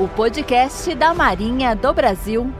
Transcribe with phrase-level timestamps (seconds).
[0.00, 2.50] O podcast da Marinha do Brasil.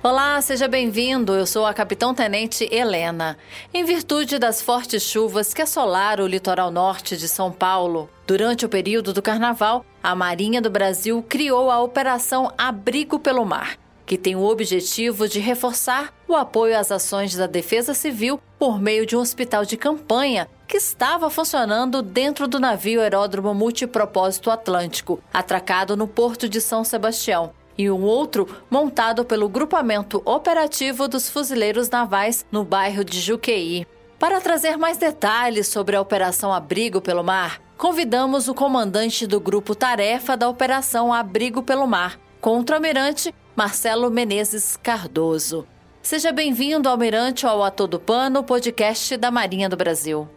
[0.00, 1.34] Olá, seja bem-vindo.
[1.34, 3.36] Eu sou a Capitão Tenente Helena.
[3.74, 8.68] Em virtude das fortes chuvas que assolaram o litoral norte de São Paulo, durante o
[8.68, 14.36] período do carnaval, a Marinha do Brasil criou a Operação Abrigo pelo Mar, que tem
[14.36, 19.20] o objetivo de reforçar o apoio às ações da Defesa Civil por meio de um
[19.20, 26.48] hospital de campanha que estava funcionando dentro do navio aeródromo multipropósito Atlântico, atracado no porto
[26.48, 33.04] de São Sebastião, e um outro montado pelo Grupamento Operativo dos Fuzileiros Navais no bairro
[33.04, 33.84] de Juqueí.
[34.16, 39.74] Para trazer mais detalhes sobre a Operação Abrigo pelo Mar, convidamos o comandante do Grupo
[39.74, 45.66] Tarefa da Operação Abrigo pelo Mar, contra-almirante Marcelo Menezes Cardoso.
[46.00, 50.28] Seja bem-vindo, Almirante, ao A Todo Pano, podcast da Marinha do Brasil.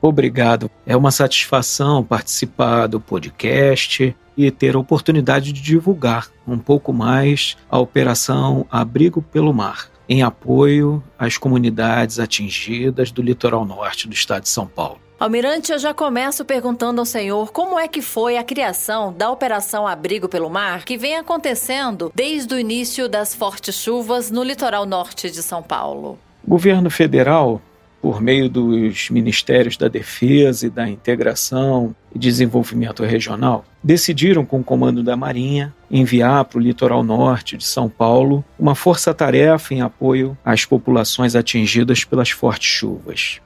[0.00, 0.70] Obrigado.
[0.86, 7.56] É uma satisfação participar do podcast e ter a oportunidade de divulgar um pouco mais
[7.70, 14.44] a Operação Abrigo pelo Mar, em apoio às comunidades atingidas do litoral norte do estado
[14.44, 14.98] de São Paulo.
[15.20, 19.86] Almirante, eu já começo perguntando ao senhor como é que foi a criação da Operação
[19.86, 25.30] Abrigo pelo Mar, que vem acontecendo desde o início das fortes chuvas no litoral norte
[25.30, 26.18] de São Paulo.
[26.42, 27.60] O governo federal
[28.00, 34.64] por meio dos Ministérios da Defesa e da Integração e Desenvolvimento Regional, decidiram, com o
[34.64, 40.36] comando da Marinha, enviar para o litoral norte de São Paulo uma força-tarefa em apoio
[40.44, 43.40] às populações atingidas pelas fortes chuvas.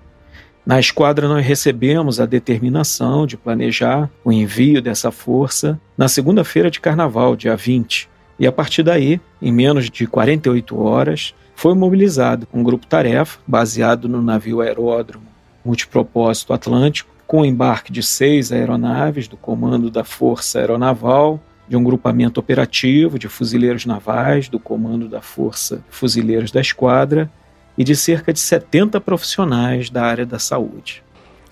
[0.64, 6.80] Na esquadra, nós recebemos a determinação de planejar o envio dessa força na segunda-feira de
[6.80, 8.08] carnaval, dia 20.
[8.38, 14.20] E a partir daí, em menos de 48 horas, foi mobilizado um grupo-tarefa baseado no
[14.20, 21.40] navio aeródromo multipropósito Atlântico, com o embarque de seis aeronaves do Comando da Força Aeronaval,
[21.66, 27.30] de um grupamento operativo de fuzileiros navais do Comando da Força Fuzileiros da Esquadra
[27.78, 31.02] e de cerca de 70 profissionais da área da saúde.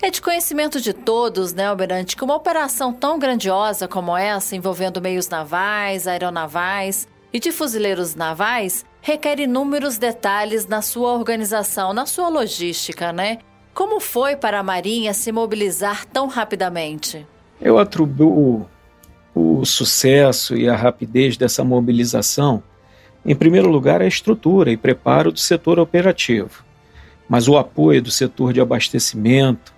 [0.03, 5.01] É de conhecimento de todos, né, Almirante, que uma operação tão grandiosa como essa, envolvendo
[5.01, 12.27] meios navais, aeronavais e de fuzileiros navais, requer inúmeros detalhes na sua organização, na sua
[12.27, 13.37] logística, né?
[13.73, 17.25] Como foi para a Marinha se mobilizar tão rapidamente?
[17.61, 18.67] Eu atribuo
[19.33, 22.61] o sucesso e a rapidez dessa mobilização,
[23.25, 26.61] em primeiro lugar, à estrutura e preparo do setor operativo,
[27.29, 29.71] mas o apoio do setor de abastecimento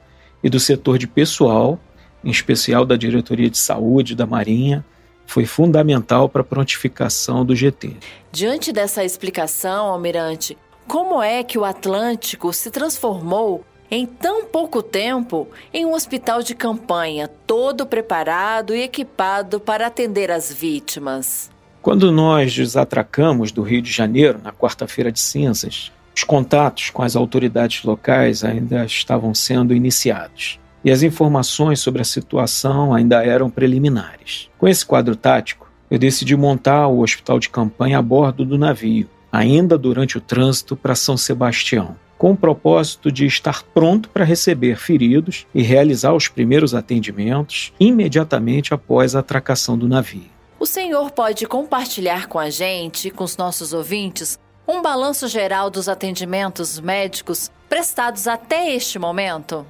[0.45, 1.79] e do setor de pessoal,
[2.23, 4.85] em especial da Diretoria de Saúde da Marinha,
[5.25, 7.95] foi fundamental para a prontificação do GT.
[8.31, 10.56] Diante dessa explicação, Almirante,
[10.88, 16.53] como é que o Atlântico se transformou em tão pouco tempo em um hospital de
[16.53, 21.50] campanha, todo preparado e equipado para atender as vítimas?
[21.81, 27.16] Quando nós desatracamos do Rio de Janeiro, na quarta-feira de cinzas, os contatos com as
[27.16, 34.50] autoridades locais ainda estavam sendo iniciados e as informações sobre a situação ainda eram preliminares.
[34.58, 39.09] Com esse quadro tático, eu decidi montar o hospital de campanha a bordo do navio,
[39.31, 44.78] ainda durante o trânsito para São Sebastião, com o propósito de estar pronto para receber
[44.78, 50.30] feridos e realizar os primeiros atendimentos imediatamente após a atracação do navio.
[50.59, 55.88] O senhor pode compartilhar com a gente, com os nossos ouvintes, um balanço geral dos
[55.88, 59.66] atendimentos médicos prestados até este momento?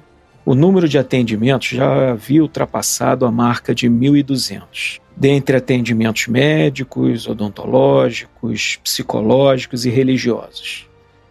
[0.46, 5.00] o número de atendimentos já havia ultrapassado a marca de 1.200.
[5.16, 10.86] Dentre atendimentos médicos, odontológicos, psicológicos e religiosos.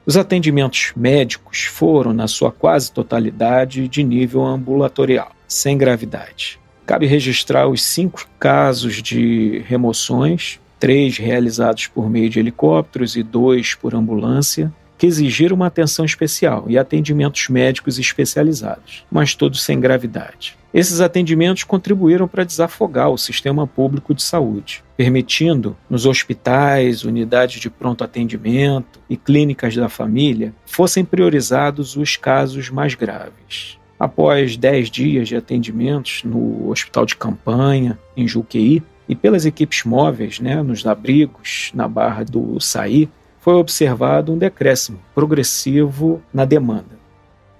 [0.06, 6.59] Os atendimentos médicos foram, na sua quase totalidade, de nível ambulatorial, sem gravidade.
[6.86, 13.73] Cabe registrar os cinco casos de remoções, três realizados por meio de helicópteros e dois
[13.73, 20.56] por ambulância, que exigiram uma atenção especial e atendimentos médicos especializados, mas todos sem gravidade.
[20.71, 27.71] Esses atendimentos contribuíram para desafogar o sistema público de saúde, permitindo nos hospitais, unidades de
[27.71, 33.80] pronto atendimento e clínicas da família fossem priorizados os casos mais graves.
[34.00, 40.40] Após 10 dias de atendimentos no hospital de campanha, em Juqueí, e pelas equipes móveis,
[40.40, 43.10] né, nos abrigos, na Barra do Saí,
[43.40, 46.98] foi observado um decréscimo progressivo na demanda,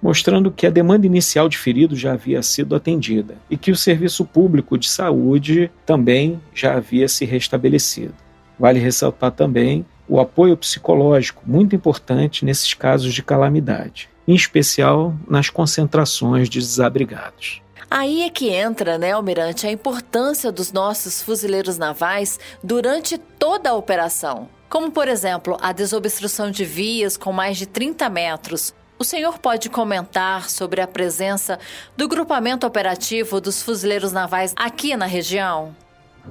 [0.02, 4.24] mostrando que a demanda inicial de feridos já havia sido atendida e que o serviço
[4.24, 8.14] público de saúde também já havia se restabelecido.
[8.58, 15.50] Vale ressaltar também o apoio psicológico, muito importante nesses casos de calamidade, em especial nas
[15.50, 17.62] concentrações de desabrigados.
[17.90, 23.74] Aí é que entra, né, Almirante, a importância dos nossos fuzileiros navais durante toda a
[23.74, 24.48] operação.
[24.68, 28.74] Como, por exemplo, a desobstrução de vias com mais de 30 metros.
[28.98, 31.58] O senhor pode comentar sobre a presença
[31.96, 35.76] do grupamento operativo dos fuzileiros navais aqui na região?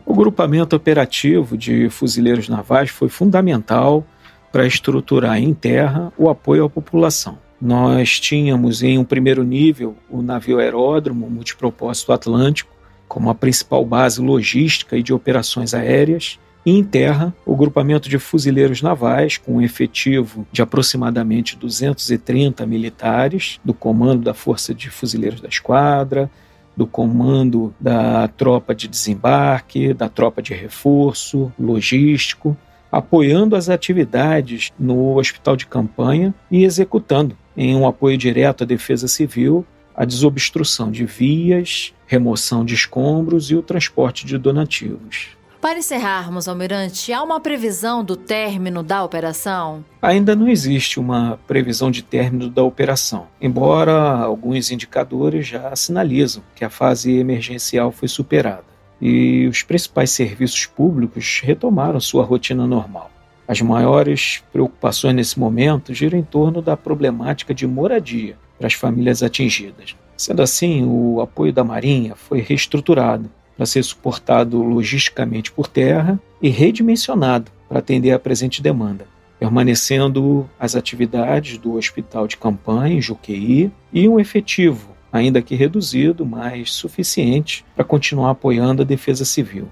[0.05, 4.03] O grupamento operativo de fuzileiros navais foi fundamental
[4.51, 7.37] para estruturar em terra o apoio à população.
[7.65, 12.69] Nós tínhamos em um primeiro nível o navio aeródromo multipropósito Atlântico
[13.07, 18.19] como a principal base logística e de operações aéreas, e em terra o grupamento de
[18.19, 25.41] fuzileiros navais com um efetivo de aproximadamente 230 militares do comando da Força de Fuzileiros
[25.41, 26.29] da Esquadra,
[26.77, 32.55] do comando da tropa de desembarque, da tropa de reforço, logístico,
[32.95, 39.05] apoiando as atividades no hospital de campanha e executando, em um apoio direto à defesa
[39.05, 45.35] civil, a desobstrução de vias, remoção de escombros e o transporte de donativos.
[45.59, 49.83] Para encerrarmos, Almirante, há uma previsão do término da operação?
[50.01, 56.63] Ainda não existe uma previsão de término da operação, embora alguns indicadores já sinalizam que
[56.63, 58.74] a fase emergencial foi superada
[59.07, 63.11] e os principais serviços públicos retomaram sua rotina normal.
[63.47, 69.21] As maiores preocupações nesse momento giram em torno da problemática de moradia para as famílias
[69.21, 69.95] atingidas.
[70.17, 76.49] Sendo assim, o apoio da Marinha foi reestruturado para ser suportado logisticamente por terra e
[76.49, 79.05] redimensionado para atender à presente demanda,
[79.39, 86.73] permanecendo as atividades do Hospital de Campanha, Juqueí, e um efetivo, ainda que reduzido, mas
[86.73, 89.67] suficiente para continuar apoiando a defesa civil.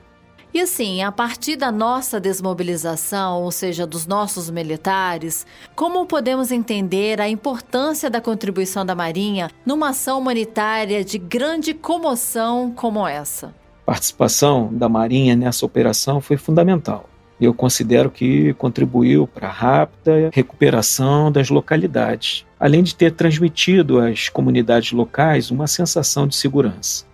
[0.53, 7.19] E assim, a partir da nossa desmobilização, ou seja, dos nossos militares, como podemos entender
[7.19, 13.53] a importância da contribuição da Marinha numa ação humanitária de grande comoção como essa?
[13.85, 17.09] participação da Marinha nessa operação foi fundamental.
[17.39, 24.29] Eu considero que contribuiu para a rápida recuperação das localidades, além de ter transmitido às
[24.29, 27.05] comunidades locais uma sensação de segurança.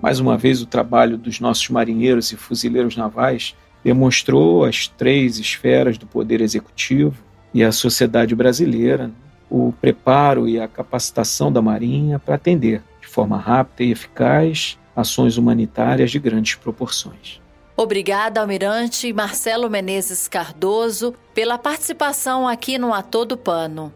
[0.00, 5.96] Mais uma vez, o trabalho dos nossos marinheiros e fuzileiros navais demonstrou às três esferas
[5.96, 7.16] do poder executivo
[7.54, 9.10] e à sociedade brasileira
[9.50, 15.36] o preparo e a capacitação da Marinha para atender de forma rápida e eficaz ações
[15.36, 17.40] humanitárias de grandes proporções.
[17.80, 23.94] Obrigada, Almirante Marcelo Menezes Cardoso, pela participação aqui no Ator do Pano.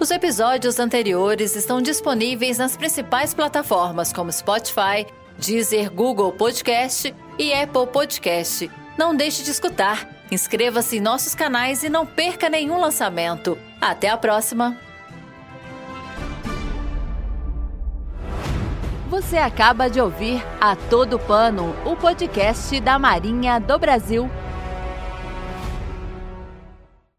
[0.00, 5.06] Os episódios anteriores estão disponíveis nas principais plataformas como Spotify,
[5.38, 8.68] Deezer, Google Podcast e Apple Podcast.
[8.98, 10.08] Não deixe de escutar.
[10.32, 13.56] Inscreva-se em nossos canais e não perca nenhum lançamento.
[13.80, 14.89] Até a próxima!
[19.10, 24.30] Você acaba de ouvir A Todo Pano, o podcast da Marinha do Brasil.